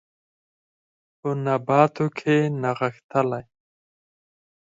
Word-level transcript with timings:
په 1.19 1.29
نباتو 1.45 2.05
کې 2.17 2.35
نغښتلي 2.61 3.43